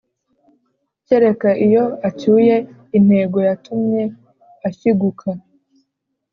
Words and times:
kereka 1.07 1.49
iyo 1.65 1.83
acyuye 2.07 2.55
intego 2.97 3.37
yatumye 3.47 4.03
ashyiguka 4.67 5.29